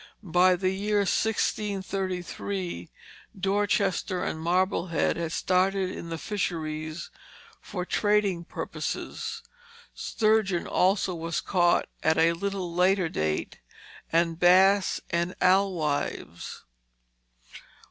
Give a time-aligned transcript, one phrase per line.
[0.33, 2.89] By the year 1633
[3.39, 7.11] Dorchester and Marblehead had started in the fisheries
[7.61, 9.43] for trading purposes.
[9.93, 13.59] Sturgeon also was caught at a little later date,
[14.11, 16.63] and bass and alewives.